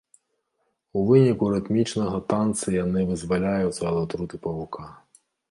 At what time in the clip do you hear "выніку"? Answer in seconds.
1.09-1.49